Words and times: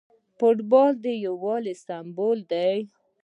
فوټبال 0.37 0.91
د 1.03 1.05
یووالي 1.25 1.73
سمبول 1.85 2.39
دی. 2.51 2.75